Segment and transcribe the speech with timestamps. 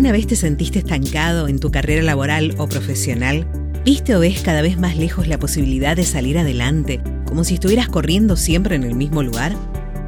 [0.00, 3.46] ¿Alguna vez te sentiste estancado en tu carrera laboral o profesional?
[3.84, 7.90] ¿Viste o ves cada vez más lejos la posibilidad de salir adelante, como si estuvieras
[7.90, 9.54] corriendo siempre en el mismo lugar?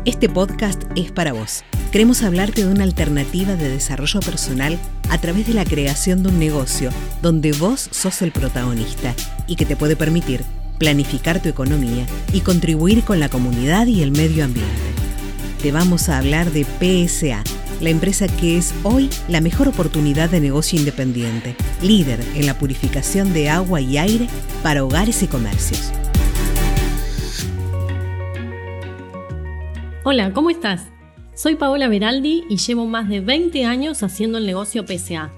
[0.07, 1.62] Este podcast es para vos.
[1.91, 4.79] Queremos hablarte de una alternativa de desarrollo personal
[5.11, 6.88] a través de la creación de un negocio
[7.20, 9.14] donde vos sos el protagonista
[9.46, 10.43] y que te puede permitir
[10.79, 14.72] planificar tu economía y contribuir con la comunidad y el medio ambiente.
[15.61, 17.45] Te vamos a hablar de PSA
[17.82, 23.32] la empresa que es hoy la mejor oportunidad de negocio independiente, líder en la purificación
[23.32, 24.29] de agua y aire
[24.63, 25.93] para hogares y comercios.
[30.04, 30.82] Hola, ¿cómo estás?
[31.35, 35.33] Soy Paola Veraldi y llevo más de 20 años haciendo el negocio PSA,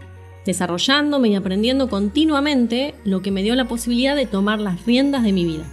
[0.44, 5.32] desarrollándome y aprendiendo continuamente lo que me dio la posibilidad de tomar las riendas de
[5.32, 5.64] mi vida.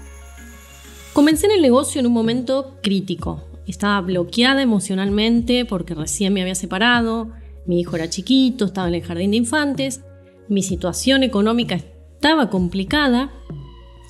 [1.12, 6.56] Comencé en el negocio en un momento crítico, estaba bloqueada emocionalmente porque recién me había
[6.56, 7.32] separado,
[7.66, 10.02] mi hijo era chiquito, estaba en el jardín de infantes,
[10.48, 13.32] mi situación económica estaba complicada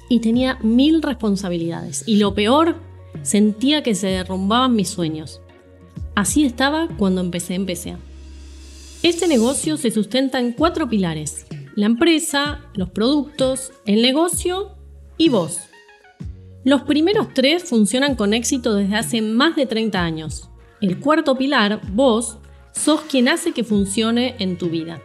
[0.10, 2.04] y tenía mil responsabilidades.
[2.06, 2.76] Y lo peor,
[3.22, 5.42] sentía que se derrumbaban mis sueños.
[6.16, 8.00] Así estaba cuando empecé en PCA.
[9.04, 11.46] Este negocio se sustenta en cuatro pilares.
[11.76, 14.76] La empresa, los productos, el negocio
[15.18, 15.71] y vos.
[16.64, 20.48] Los primeros tres funcionan con éxito desde hace más de 30 años.
[20.80, 22.38] El cuarto pilar, vos,
[22.72, 25.02] sos quien hace que funcione en tu vida.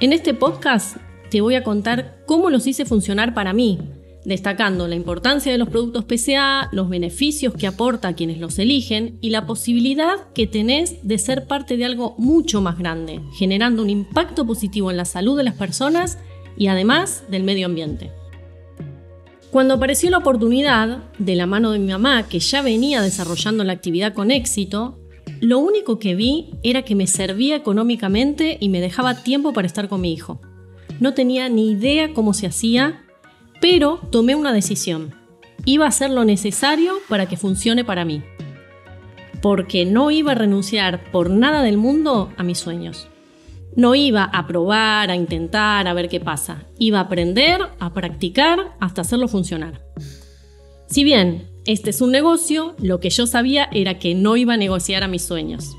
[0.00, 0.96] En este podcast
[1.30, 3.80] te voy a contar cómo los hice funcionar para mí,
[4.24, 9.18] destacando la importancia de los productos PCA, los beneficios que aporta a quienes los eligen
[9.20, 13.90] y la posibilidad que tenés de ser parte de algo mucho más grande, generando un
[13.90, 16.18] impacto positivo en la salud de las personas
[16.56, 18.10] y además del medio ambiente.
[19.56, 23.72] Cuando apareció la oportunidad, de la mano de mi mamá, que ya venía desarrollando la
[23.72, 24.98] actividad con éxito,
[25.40, 29.88] lo único que vi era que me servía económicamente y me dejaba tiempo para estar
[29.88, 30.42] con mi hijo.
[31.00, 33.06] No tenía ni idea cómo se hacía,
[33.62, 35.14] pero tomé una decisión.
[35.64, 38.22] Iba a hacer lo necesario para que funcione para mí.
[39.40, 43.08] Porque no iba a renunciar por nada del mundo a mis sueños.
[43.76, 46.64] No iba a probar, a intentar, a ver qué pasa.
[46.78, 49.82] Iba a aprender, a practicar, hasta hacerlo funcionar.
[50.88, 54.56] Si bien este es un negocio, lo que yo sabía era que no iba a
[54.56, 55.76] negociar a mis sueños.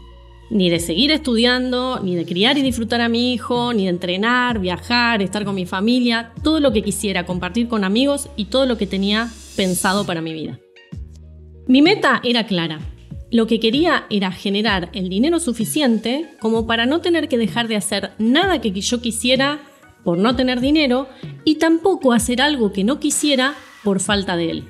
[0.52, 4.60] Ni de seguir estudiando, ni de criar y disfrutar a mi hijo, ni de entrenar,
[4.60, 8.78] viajar, estar con mi familia, todo lo que quisiera compartir con amigos y todo lo
[8.78, 10.60] que tenía pensado para mi vida.
[11.68, 12.80] Mi meta era clara,
[13.30, 17.76] lo que quería era generar el dinero suficiente como para no tener que dejar de
[17.76, 19.60] hacer nada que yo quisiera
[20.04, 21.10] por no tener dinero
[21.44, 24.64] y tampoco hacer algo que no quisiera por falta de él.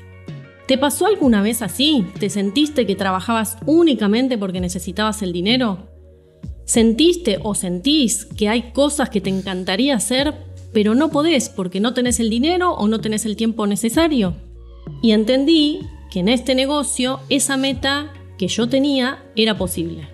[0.67, 2.05] ¿Te pasó alguna vez así?
[2.19, 5.87] ¿Te sentiste que trabajabas únicamente porque necesitabas el dinero?
[6.65, 10.33] ¿Sentiste o sentís que hay cosas que te encantaría hacer
[10.73, 14.35] pero no podés porque no tenés el dinero o no tenés el tiempo necesario?
[15.01, 15.81] Y entendí
[16.11, 20.07] que en este negocio esa meta que yo tenía era posible.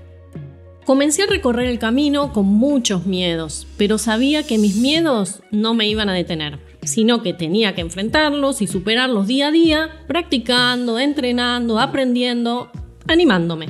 [0.86, 5.88] Comencé a recorrer el camino con muchos miedos, pero sabía que mis miedos no me
[5.88, 11.80] iban a detener, sino que tenía que enfrentarlos y superarlos día a día, practicando, entrenando,
[11.80, 12.70] aprendiendo,
[13.08, 13.68] animándome.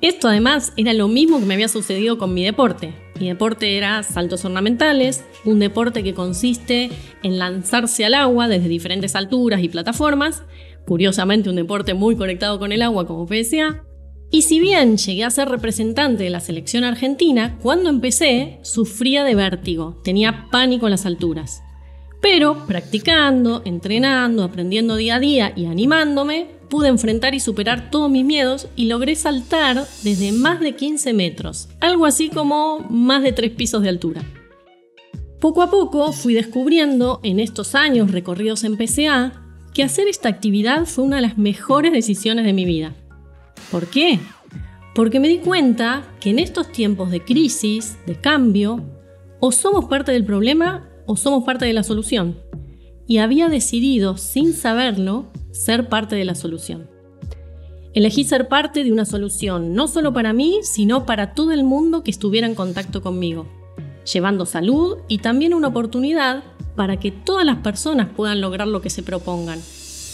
[0.00, 2.94] Esto además era lo mismo que me había sucedido con mi deporte.
[3.18, 6.90] Mi deporte era saltos ornamentales, un deporte que consiste
[7.22, 10.42] en lanzarse al agua desde diferentes alturas y plataformas,
[10.86, 13.84] curiosamente un deporte muy conectado con el agua como PSA,
[14.30, 19.34] y si bien llegué a ser representante de la selección argentina, cuando empecé sufría de
[19.34, 21.62] vértigo, tenía pánico en las alturas.
[22.20, 28.24] Pero practicando, entrenando, aprendiendo día a día y animándome, pude enfrentar y superar todos mis
[28.24, 33.52] miedos y logré saltar desde más de 15 metros, algo así como más de 3
[33.52, 34.22] pisos de altura.
[35.40, 39.45] Poco a poco fui descubriendo en estos años recorridos en PCA
[39.76, 42.94] que hacer esta actividad fue una de las mejores decisiones de mi vida.
[43.70, 44.18] ¿Por qué?
[44.94, 48.82] Porque me di cuenta que en estos tiempos de crisis, de cambio,
[49.38, 52.38] o somos parte del problema o somos parte de la solución.
[53.06, 56.88] Y había decidido, sin saberlo, ser parte de la solución.
[57.92, 62.02] Elegí ser parte de una solución, no solo para mí, sino para todo el mundo
[62.02, 63.46] que estuviera en contacto conmigo,
[64.10, 66.44] llevando salud y también una oportunidad
[66.76, 69.60] para que todas las personas puedan lograr lo que se propongan,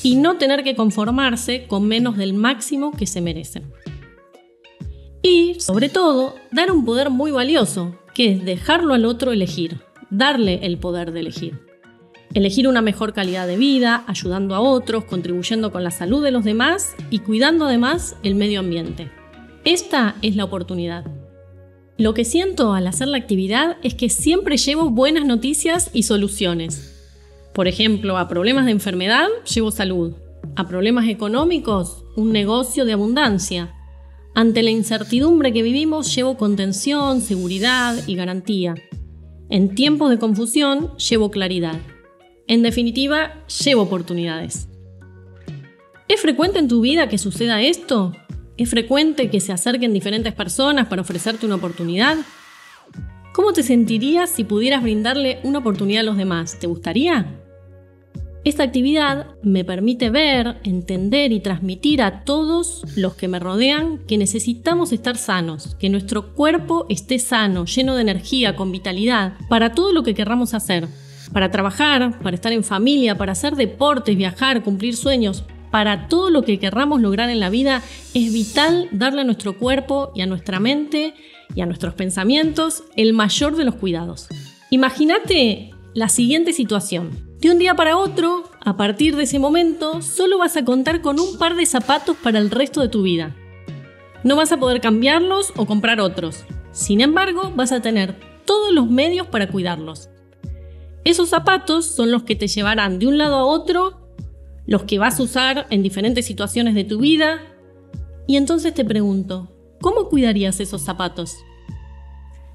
[0.02, 3.72] y no tener que conformarse con menos del máximo que se merecen.
[5.22, 9.80] Y, sobre todo, dar un poder muy valioso, que es dejarlo al otro elegir,
[10.10, 11.60] darle el poder de elegir.
[12.34, 16.44] Elegir una mejor calidad de vida, ayudando a otros, contribuyendo con la salud de los
[16.44, 19.10] demás y cuidando además el medio ambiente.
[19.64, 21.04] Esta es la oportunidad.
[22.02, 27.00] Lo que siento al hacer la actividad es que siempre llevo buenas noticias y soluciones.
[27.54, 30.16] Por ejemplo, a problemas de enfermedad llevo salud,
[30.56, 33.72] a problemas económicos un negocio de abundancia.
[34.34, 38.74] Ante la incertidumbre que vivimos llevo contención, seguridad y garantía.
[39.48, 41.78] En tiempos de confusión llevo claridad.
[42.48, 44.66] En definitiva, llevo oportunidades.
[46.08, 48.12] ¿Es frecuente en tu vida que suceda esto?
[48.56, 52.18] ¿Es frecuente que se acerquen diferentes personas para ofrecerte una oportunidad?
[53.32, 56.58] ¿Cómo te sentirías si pudieras brindarle una oportunidad a los demás?
[56.58, 57.38] ¿Te gustaría?
[58.44, 64.18] Esta actividad me permite ver, entender y transmitir a todos los que me rodean que
[64.18, 69.92] necesitamos estar sanos, que nuestro cuerpo esté sano, lleno de energía, con vitalidad, para todo
[69.92, 70.88] lo que querramos hacer,
[71.32, 75.44] para trabajar, para estar en familia, para hacer deportes, viajar, cumplir sueños.
[75.72, 77.82] Para todo lo que querramos lograr en la vida
[78.12, 81.14] es vital darle a nuestro cuerpo y a nuestra mente
[81.54, 84.28] y a nuestros pensamientos el mayor de los cuidados.
[84.68, 87.10] Imagínate la siguiente situación.
[87.40, 91.18] De un día para otro, a partir de ese momento, solo vas a contar con
[91.18, 93.34] un par de zapatos para el resto de tu vida.
[94.24, 96.44] No vas a poder cambiarlos o comprar otros.
[96.72, 98.14] Sin embargo, vas a tener
[98.44, 100.10] todos los medios para cuidarlos.
[101.04, 104.01] Esos zapatos son los que te llevarán de un lado a otro,
[104.66, 107.40] los que vas a usar en diferentes situaciones de tu vida.
[108.26, 109.50] Y entonces te pregunto,
[109.80, 111.36] ¿cómo cuidarías esos zapatos?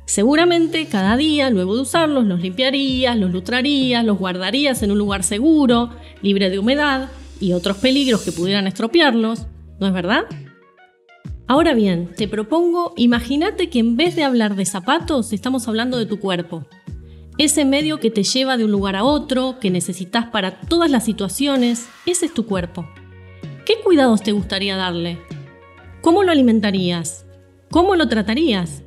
[0.06, 5.24] Seguramente cada día, luego de usarlos, los limpiarías, los lustrarías, los guardarías en un lugar
[5.24, 5.90] seguro,
[6.22, 7.10] libre de humedad
[7.42, 9.48] y otros peligros que pudieran estropearlos,
[9.80, 10.24] ¿no es verdad?
[11.46, 16.06] Ahora bien, te propongo, imagínate que en vez de hablar de zapatos, estamos hablando de
[16.06, 16.66] tu cuerpo.
[17.38, 21.06] Ese medio que te lleva de un lugar a otro, que necesitas para todas las
[21.06, 22.88] situaciones, ese es tu cuerpo.
[23.64, 25.20] ¿Qué cuidados te gustaría darle?
[26.02, 27.28] ¿Cómo lo alimentarías?
[27.70, 28.82] ¿Cómo lo tratarías?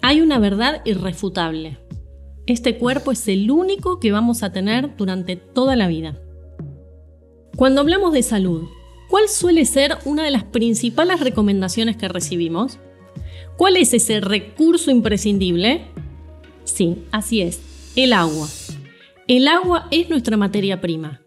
[0.00, 1.78] Hay una verdad irrefutable.
[2.46, 6.20] Este cuerpo es el único que vamos a tener durante toda la vida.
[7.56, 8.68] Cuando hablamos de salud,
[9.10, 12.78] ¿cuál suele ser una de las principales recomendaciones que recibimos?
[13.56, 15.86] ¿Cuál es ese recurso imprescindible?
[16.64, 18.48] Sí, así es, el agua.
[19.28, 21.22] El agua es nuestra materia prima.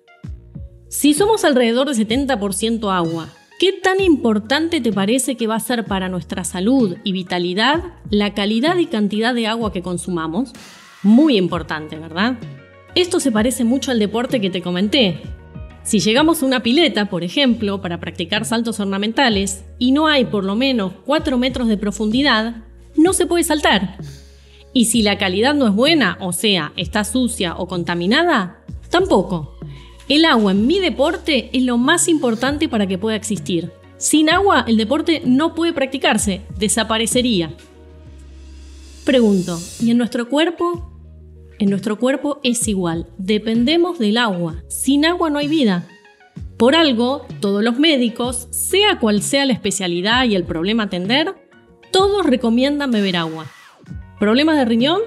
[0.90, 5.86] Si somos alrededor de 70% agua ¿Qué tan importante te parece que va a ser
[5.86, 10.52] para nuestra salud y vitalidad la calidad y cantidad de agua que consumamos?
[11.04, 12.36] Muy importante, ¿verdad?
[12.96, 15.22] Esto se parece mucho al deporte que te comenté.
[15.84, 20.44] Si llegamos a una pileta, por ejemplo, para practicar saltos ornamentales, y no hay por
[20.44, 22.58] lo menos 4 metros de profundidad,
[22.98, 23.98] no se puede saltar.
[24.78, 29.58] Y si la calidad no es buena, o sea, está sucia o contaminada, tampoco.
[30.10, 33.72] El agua en mi deporte es lo más importante para que pueda existir.
[33.96, 37.54] Sin agua, el deporte no puede practicarse, desaparecería.
[39.06, 40.92] Pregunto, ¿y en nuestro cuerpo?
[41.58, 44.62] En nuestro cuerpo es igual, dependemos del agua.
[44.68, 45.88] Sin agua no hay vida.
[46.58, 51.34] Por algo, todos los médicos, sea cual sea la especialidad y el problema a atender,
[51.94, 53.46] todos recomiendan beber agua.
[54.20, 55.02] ¿Problemas de riñón?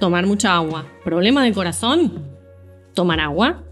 [0.00, 0.86] Tomar mucha agua.
[1.04, 2.24] ¿Problemas de corazón?
[2.92, 3.62] Tomar agua.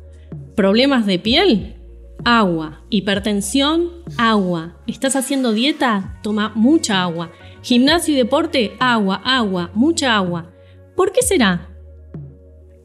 [0.55, 1.77] ¿Problemas de piel?
[2.25, 2.83] Agua.
[2.89, 3.91] Hipertensión?
[4.17, 4.77] Agua.
[4.87, 6.21] ¿Estás haciendo dieta?
[6.23, 7.33] Toma mucha agua.
[7.62, 8.76] Gimnasio y deporte?
[8.79, 10.53] Agua, agua, mucha agua.
[10.95, 11.69] ¿Por qué será?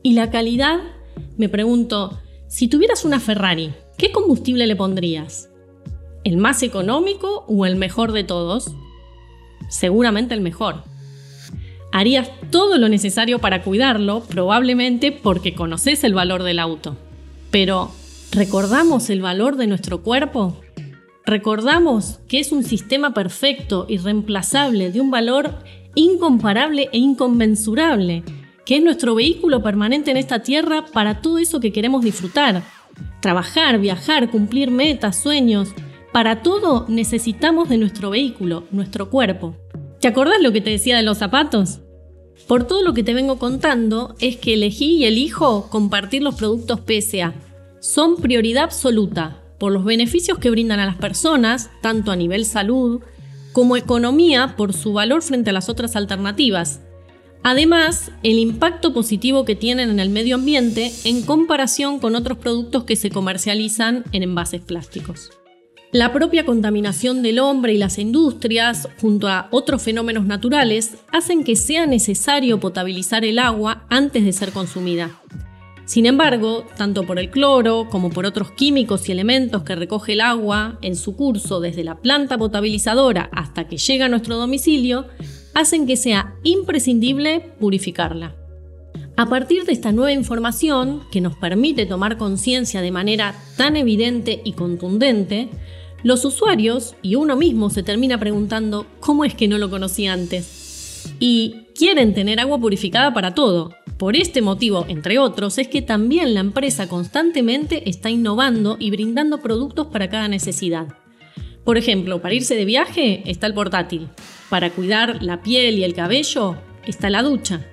[0.01, 0.80] ¿Y la calidad?
[1.38, 5.51] Me pregunto, si tuvieras una Ferrari, ¿qué combustible le pondrías?
[6.24, 8.74] ¿El más económico o el mejor de todos?
[9.70, 10.84] Seguramente el mejor.
[11.91, 16.95] Harías todo lo necesario para cuidarlo, probablemente porque conoces el valor del auto.
[17.51, 17.91] Pero,
[18.31, 20.57] ¿recordamos el valor de nuestro cuerpo?
[21.25, 25.55] ¿Recordamos que es un sistema perfecto, irreemplazable, de un valor
[25.95, 28.24] incomparable e inconmensurable,
[28.65, 32.63] que es nuestro vehículo permanente en esta tierra para todo eso que queremos disfrutar?
[33.21, 35.74] Trabajar, viajar, cumplir metas, sueños.
[36.12, 39.55] Para todo necesitamos de nuestro vehículo, nuestro cuerpo.
[40.01, 41.81] ¿Te acordás lo que te decía de los zapatos?
[42.48, 46.79] Por todo lo que te vengo contando, es que elegí y elijo compartir los productos
[46.79, 47.36] PSA.
[47.81, 53.01] Son prioridad absoluta por los beneficios que brindan a las personas, tanto a nivel salud
[53.53, 56.81] como economía por su valor frente a las otras alternativas.
[57.43, 62.86] Además, el impacto positivo que tienen en el medio ambiente en comparación con otros productos
[62.86, 65.29] que se comercializan en envases plásticos.
[65.93, 71.57] La propia contaminación del hombre y las industrias, junto a otros fenómenos naturales, hacen que
[71.57, 75.12] sea necesario potabilizar el agua antes de ser consumida.
[75.83, 80.21] Sin embargo, tanto por el cloro como por otros químicos y elementos que recoge el
[80.21, 85.07] agua en su curso desde la planta potabilizadora hasta que llega a nuestro domicilio,
[85.53, 88.38] hacen que sea imprescindible purificarla.
[89.17, 94.41] A partir de esta nueva información, que nos permite tomar conciencia de manera tan evidente
[94.45, 95.50] y contundente,
[96.03, 101.13] los usuarios y uno mismo se termina preguntando cómo es que no lo conocí antes.
[101.20, 103.74] Y quieren tener agua purificada para todo.
[103.98, 109.41] Por este motivo, entre otros, es que también la empresa constantemente está innovando y brindando
[109.41, 110.88] productos para cada necesidad.
[111.63, 114.10] Por ejemplo, para irse de viaje está el portátil.
[114.50, 117.65] Para cuidar la piel y el cabello está la ducha.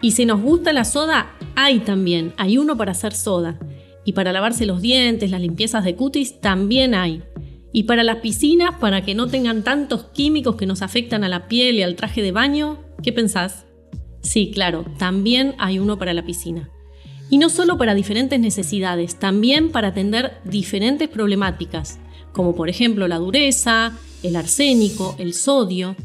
[0.00, 3.58] Y si nos gusta la soda, hay también, hay uno para hacer soda.
[4.04, 7.22] Y para lavarse los dientes, las limpiezas de cutis, también hay.
[7.72, 11.48] Y para las piscinas, para que no tengan tantos químicos que nos afectan a la
[11.48, 13.64] piel y al traje de baño, ¿qué pensás?
[14.20, 16.70] Sí, claro, también hay uno para la piscina.
[17.30, 21.98] Y no solo para diferentes necesidades, también para atender diferentes problemáticas,
[22.32, 25.96] como por ejemplo la dureza, el arsénico, el sodio.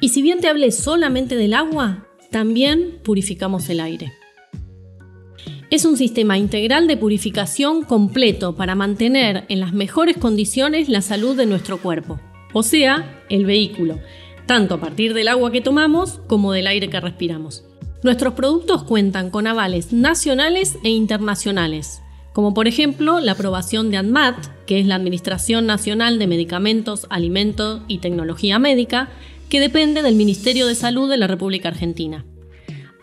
[0.00, 4.12] Y si bien te hablé solamente del agua, también purificamos el aire.
[5.70, 11.36] Es un sistema integral de purificación completo para mantener en las mejores condiciones la salud
[11.36, 12.20] de nuestro cuerpo,
[12.52, 13.98] o sea, el vehículo,
[14.46, 17.64] tanto a partir del agua que tomamos como del aire que respiramos.
[18.02, 22.02] Nuestros productos cuentan con avales nacionales e internacionales,
[22.34, 27.80] como por ejemplo la aprobación de ANMAT, que es la Administración Nacional de Medicamentos, Alimentos
[27.88, 29.08] y Tecnología Médica,
[29.48, 32.26] que depende del Ministerio de Salud de la República Argentina.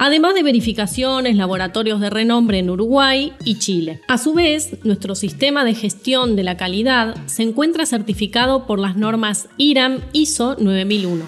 [0.03, 4.01] Además de verificaciones, laboratorios de renombre en Uruguay y Chile.
[4.07, 8.97] A su vez, nuestro sistema de gestión de la calidad se encuentra certificado por las
[8.97, 11.23] normas IRAM ISO 9001.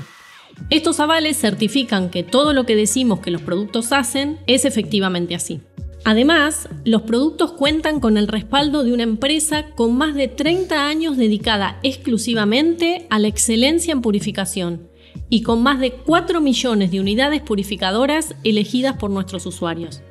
[0.72, 5.62] Estos avales certifican que todo lo que decimos que los productos hacen es efectivamente así.
[6.04, 11.16] Además, los productos cuentan con el respaldo de una empresa con más de 30 años
[11.16, 14.93] dedicada exclusivamente a la excelencia en purificación
[15.30, 20.02] y con más de 4 millones de unidades purificadoras elegidas por nuestros usuarios.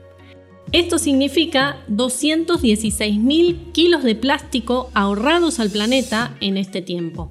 [0.73, 7.30] Esto significa 216.000 kilos de plástico ahorrados al planeta en este tiempo.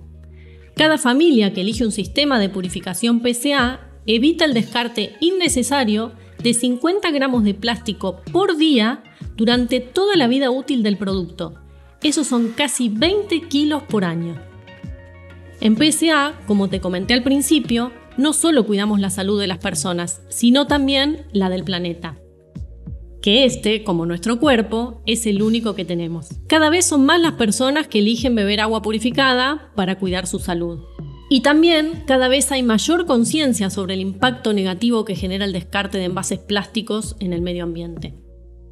[0.76, 7.10] Cada familia que elige un sistema de purificación PCA evita el descarte innecesario de 50
[7.12, 9.04] gramos de plástico por día
[9.36, 11.56] durante toda la vida útil del producto.
[12.04, 14.51] Esos son casi 20 kilos por año.
[15.62, 20.24] En PSA, como te comenté al principio, no solo cuidamos la salud de las personas,
[20.28, 22.18] sino también la del planeta.
[23.22, 26.30] Que este, como nuestro cuerpo, es el único que tenemos.
[26.48, 30.80] Cada vez son más las personas que eligen beber agua purificada para cuidar su salud.
[31.30, 36.00] Y también cada vez hay mayor conciencia sobre el impacto negativo que genera el descarte
[36.00, 38.16] de envases plásticos en el medio ambiente.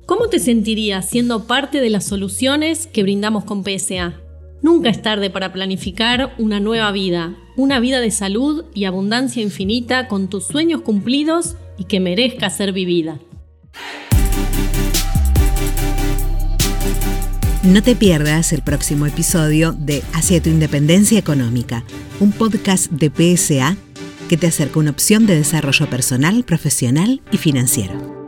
[0.08, 4.19] ¿Cómo te sentirías siendo parte de las soluciones que brindamos con PSA?
[4.62, 10.08] Nunca es tarde para planificar una nueva vida, una vida de salud y abundancia infinita
[10.08, 13.20] con tus sueños cumplidos y que merezca ser vivida.
[17.63, 21.84] No te pierdas el próximo episodio de Hacia tu Independencia Económica,
[22.20, 23.78] un podcast de PSA
[24.28, 28.19] que te acerca una opción de desarrollo personal, profesional y financiero.